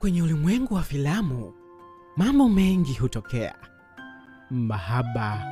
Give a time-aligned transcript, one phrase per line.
[0.00, 1.52] Kwenye ulimwengu wa filamu,
[2.16, 3.54] mambo mengi hutokea:
[4.50, 5.44] mahaba,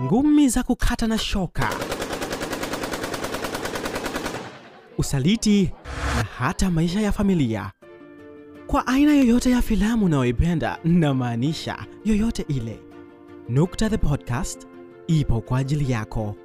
[0.00, 1.70] ngumi za kukata na shoka,
[4.98, 5.72] usaliti
[6.16, 7.72] na hata maisha ya familia.
[8.66, 12.80] Kwa aina yoyote ya filamu unayoipenda, namaanisha yoyote ile,
[13.48, 14.66] Nukta the Podcast
[15.06, 16.36] ipo kwa ajili yako.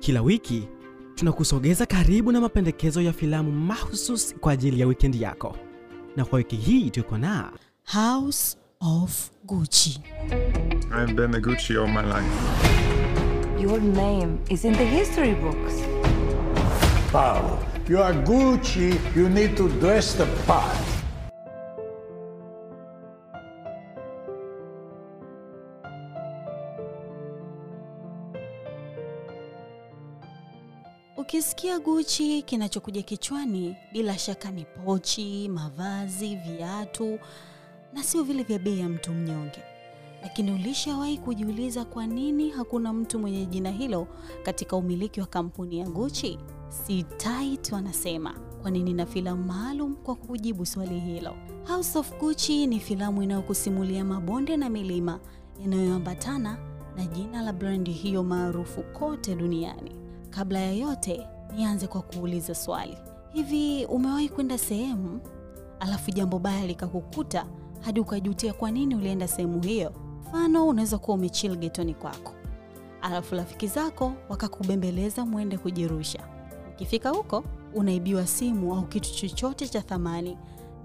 [0.00, 0.68] Kila wiki
[1.16, 5.56] tunakusogeza karibu na mapendekezo ya filamu mahususi kwa ajili ya wikendi yako,
[6.16, 7.52] na kwa wiki hii tuko na
[7.84, 10.00] House of Gucci.
[11.02, 12.30] I've been a Gucci all my life.
[13.62, 15.74] Your name is in the history books.
[17.12, 20.95] Paolo, you are Gucci, you need to dress the part.
[31.36, 37.18] Ukisikia Gucci, kinachokuja kichwani bila shaka ni pochi, mavazi, viatu
[37.92, 39.62] na sio vile vya bei ya mtu mnyonge.
[40.22, 44.06] Lakini ulishawahi kujiuliza kwa nini hakuna mtu mwenye jina hilo
[44.42, 46.38] katika umiliki wa kampuni ya Gucci?
[46.68, 48.34] Sit tight wanasema,
[48.70, 51.34] nini, na filamu maalum kwa kujibu swali hilo.
[51.68, 55.20] House of Gucci ni filamu inayokusimulia mabonde na milima
[55.62, 56.58] yanayoambatana
[56.96, 60.06] na jina la brandi hiyo maarufu kote duniani.
[60.30, 62.98] Kabla ya yote, nianze kwa kuuliza swali.
[63.32, 65.20] Hivi umewahi kwenda sehemu
[65.80, 67.46] alafu jambo baya likakukuta
[67.80, 69.92] hadi ukajutia kwa nini ulienda sehemu hiyo?
[70.20, 72.32] Mfano, unaweza kuwa umechill getoni kwako,
[73.02, 76.18] alafu rafiki zako wakakubembeleza mwende kujirusha.
[76.72, 80.38] Ukifika huko, unaibiwa simu au kitu chochote cha thamani,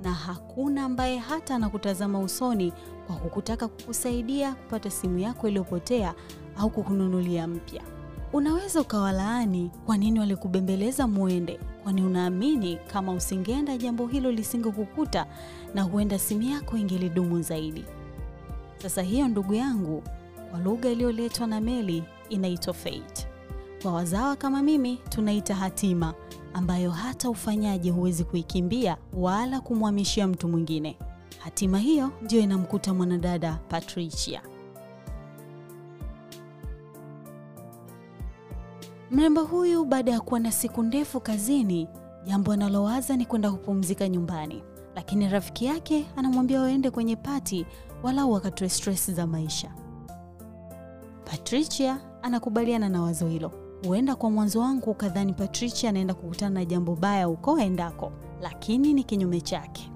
[0.04, 2.74] na hakuna ambaye hata anakutazama usoni
[3.08, 6.14] kwa kukutaka kukusaidia kupata simu yako iliyopotea
[6.58, 7.82] au kukununulia mpya.
[8.34, 15.26] Unaweza ukawalaani kwa nini walikubembeleza muende, kwani unaamini kama usingeenda jambo hilo lisingekukuta
[15.74, 17.86] na huenda simu yako ingelidumu zaidi.
[18.78, 20.04] Sasa hiyo, ndugu yangu,
[20.52, 23.28] kwa lugha iliyoletwa na meli inaitwa fate.
[23.82, 26.14] Kwa wazawa kama mimi tunaita hatima,
[26.54, 30.98] ambayo hata ufanyaje huwezi kuikimbia wala kumhamishia mtu mwingine.
[31.40, 34.42] Hatima hiyo ndiyo inamkuta mwanadada Patricia.
[39.12, 41.88] Mrembo huyu baada ya kuwa na siku ndefu kazini,
[42.24, 44.64] jambo analowaza ni kwenda kupumzika nyumbani,
[44.96, 47.66] lakini rafiki yake anamwambia waende kwenye pati
[48.04, 49.72] walau wakatoe stress za maisha.
[51.26, 53.52] Patricia anakubaliana na wazo hilo.
[53.88, 58.12] Huenda kwa mwanzo wangu ukadhani Patricia anaenda kukutana na jambo baya huko aendako,
[58.42, 59.92] lakini ni kinyume chake.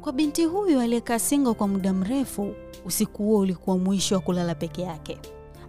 [0.00, 2.52] Kwa binti huyu aliyekaa single kwa muda mrefu,
[2.84, 5.18] usiku huo ulikuwa mwisho wa kulala peke yake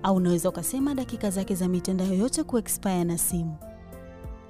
[0.03, 3.55] au unaweza ukasema dakika zake za mitandao yote kuexpire na simu.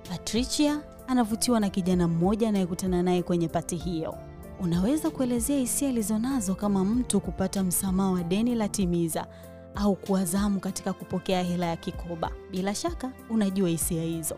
[0.09, 4.15] Patricia anavutiwa na kijana mmoja anayekutana naye kwenye pati hiyo.
[4.59, 9.27] Unaweza kuelezea hisia alizonazo kama mtu kupata msamaha wa deni la timiza
[9.75, 12.31] au kuwazamu katika kupokea hela ya kikoba.
[12.51, 14.35] Bila shaka unajua hisia hizo.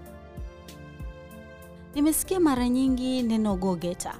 [1.96, 4.14] Nimesikia mara nyingi neno gogeta,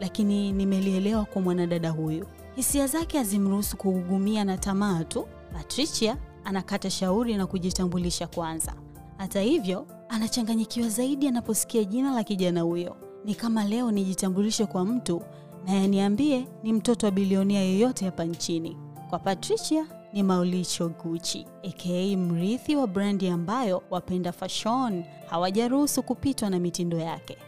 [0.00, 2.26] lakini nimelielewa kwa mwanadada huyu.
[2.56, 5.26] Hisia zake hazimruhusu kuugumia na tamaa tu.
[5.56, 8.74] Patricia anakata shauri na kujitambulisha kwanza.
[9.18, 12.96] Hata hivyo, anachanganyikiwa zaidi anaposikia jina la kijana huyo.
[13.24, 15.22] Ni kama leo nijitambulishe kwa mtu
[15.66, 18.76] na yaniambie ni mtoto wa bilionia yeyote hapa nchini.
[19.10, 26.58] Kwa Patricia ni Mauricio Gucci aka mrithi wa brandi ambayo wapenda fashion hawajaruhusu kupitwa na
[26.58, 27.38] mitindo yake.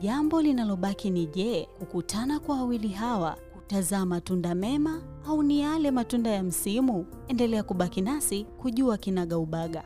[0.00, 6.30] Jambo linalobaki ni je, kukutana kwa wawili hawa tazaa matunda mema au ni yale matunda
[6.30, 7.06] ya msimu?
[7.28, 9.82] Endelea kubaki nasi kujua kinaga ubaga.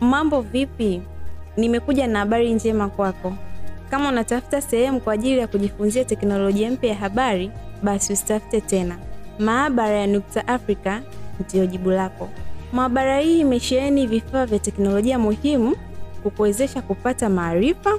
[0.00, 1.02] Mambo vipi?
[1.56, 3.32] Nimekuja na habari njema kwako.
[3.90, 7.50] Kama unatafuta sehemu kwa ajili ya kujifunzia teknolojia mpya ya habari,
[7.82, 8.98] basi usitafute tena.
[9.38, 11.00] Maabara ya Nukta Africa
[11.40, 12.28] ndiyo jibu lako.
[12.72, 15.76] Maabara hii imesheheni vifaa vya teknolojia muhimu
[16.22, 17.98] kukuwezesha kupata maarifa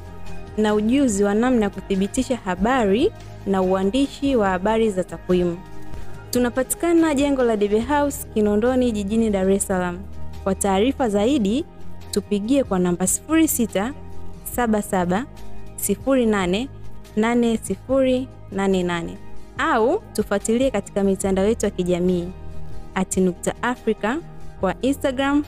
[0.57, 3.11] na ujuzi wa namna ya kuthibitisha habari
[3.47, 5.57] na uandishi wa habari za takwimu.
[6.31, 9.99] Tunapatikana jengo la DB House Kinondoni jijini Dar es Salaam.
[10.43, 11.65] Kwa taarifa zaidi
[12.11, 13.91] tupigie kwa namba 06
[14.57, 15.23] 77
[15.89, 16.67] 08
[17.17, 19.09] 8088
[19.57, 22.27] au tufuatilie katika mitandao yetu ya kijamii
[22.95, 24.15] at Nukta Africa
[24.59, 25.43] kwa Instagram,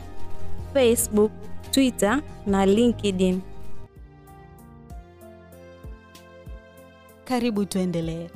[0.73, 1.31] Facebook,
[1.71, 3.41] Twitter na LinkedIn.
[7.29, 8.29] Karibu tuendelee.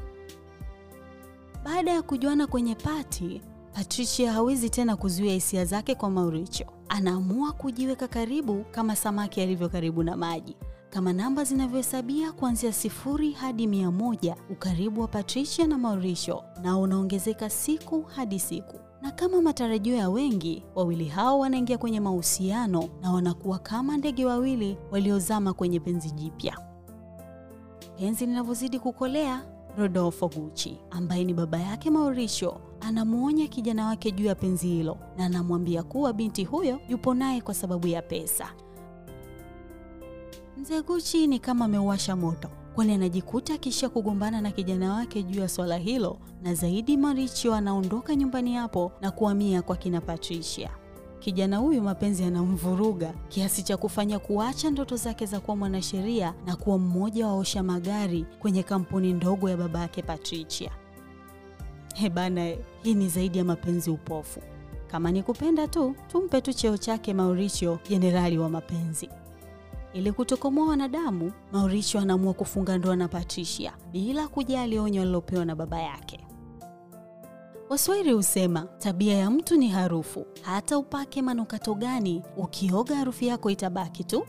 [1.65, 3.41] Baada ya kujuana kwenye pati,
[3.75, 6.65] Patricia hawezi tena kuzuia hisia zake kwa Mauricio.
[6.89, 10.55] anaamua kujiweka karibu kama samaki alivyo karibu na maji.
[10.89, 17.49] Kama namba zinavyohesabia kuanzia sifuri hadi mia moja, ukaribu wa Patricia na Mauricio nao unaongezeka
[17.49, 23.59] siku hadi siku, na kama matarajio ya wengi, wawili hao wanaingia kwenye mahusiano na wanakuwa
[23.59, 26.72] kama ndege wawili waliozama kwenye penzi jipya.
[27.97, 29.41] Penzi linavyozidi kukolea,
[29.77, 35.25] Rodolfo Gucci ambaye ni baba yake Mauricio anamwonya kijana wake juu ya penzi hilo na
[35.25, 38.53] anamwambia kuwa binti huyo yupo naye kwa sababu ya pesa.
[40.57, 45.49] Mzee Gucci ni kama ameuasha moto, kwani anajikuta kisha kugombana na kijana wake juu ya
[45.49, 50.69] swala hilo, na zaidi Mauricio anaondoka nyumbani hapo na kuhamia kwa kina Patricia.
[51.23, 56.77] Kijana huyu mapenzi yanamvuruga kiasi cha kufanya kuacha ndoto zake za kuwa mwanasheria na kuwa
[56.77, 60.71] mmoja wa osha magari kwenye kampuni ndogo ya baba yake Patricia.
[61.95, 62.53] Hebana,
[62.83, 64.39] hii ni zaidi ya mapenzi upofu.
[64.87, 69.09] Kama ni kupenda tu, tumpe tu cheo chake Mauricio, jenerali wa mapenzi.
[69.93, 75.81] Ili kutokomoa wanadamu, Mauricio anaamua kufunga ndoa na Patricia bila kujali onyo alilopewa na baba
[75.81, 76.19] yake.
[77.73, 84.03] Waswahili husema tabia ya mtu ni harufu, hata upake manukato gani, ukioga harufu yako itabaki
[84.03, 84.25] tu.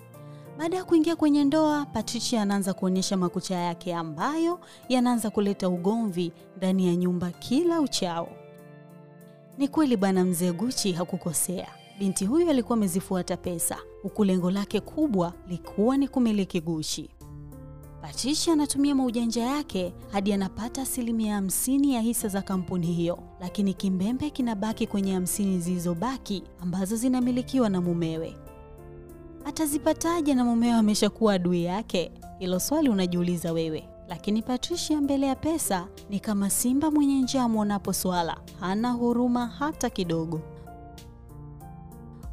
[0.59, 6.87] Baada ya kuingia kwenye ndoa, Patricia anaanza kuonyesha makucha yake ambayo yanaanza kuleta ugomvi ndani
[6.87, 8.29] ya nyumba kila uchao.
[9.59, 11.69] Ni kweli bwana mzee Guchi hakukosea.
[11.99, 17.11] Binti huyu alikuwa amezifuata pesa, huku lengo lake kubwa likuwa ni kumiliki Gucci.
[18.05, 24.31] Patricia anatumia maujanja yake hadi anapata asilimia hamsini ya hisa za kampuni hiyo, lakini kimbembe
[24.31, 28.37] kinabaki kwenye hamsini zilizobaki ambazo zinamilikiwa na mumewe.
[29.45, 32.13] Atazipataje na mumewe ameshakuwa adui yake?
[32.39, 33.89] Hilo swali unajiuliza wewe.
[34.09, 39.91] Lakini Patricia mbele ya pesa ni kama simba mwenye njaa mwonapo swala, hana huruma hata
[39.91, 40.41] kidogo.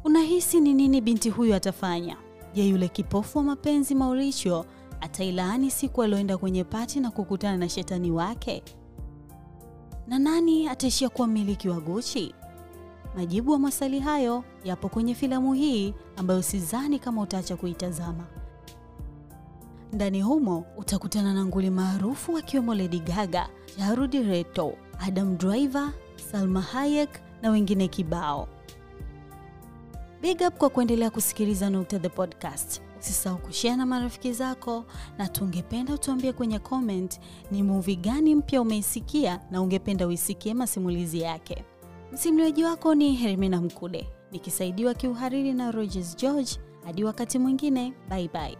[0.04, 2.16] Unahisi ni nini binti huyu atafanya?
[2.54, 4.64] Je, yule kipofu wa mapenzi Mauricio
[5.12, 8.62] atailaani siku alioenda kwenye pati na kukutana na shetani wake?
[10.06, 12.34] Na nani ataishia kuwa mmiliki wa Gucci?
[13.16, 18.24] Majibu ya maswali hayo yapo kwenye filamu hii ambayo sidhani kama utaacha kuitazama.
[19.92, 23.48] Ndani humo utakutana na nguli maarufu akiwemo Lady Gaga,
[23.78, 25.92] Jared Leto, Adam Driver,
[26.30, 27.10] Salma Hayek
[27.42, 28.48] na wengine kibao.
[30.22, 32.82] Big up kwa kuendelea kusikiliza Nukta the podcast.
[33.02, 34.84] Usisahau kushare na marafiki zako,
[35.18, 37.20] na tungependa utuambie kwenye comment
[37.50, 41.64] ni movie gani mpya umeisikia na ungependa uisikie masimulizi yake.
[42.12, 46.50] Msimuliaji wako ni Hermina Mkude nikisaidiwa kiuhariri na Rogers George.
[46.84, 48.58] Hadi wakati mwingine, bye bye.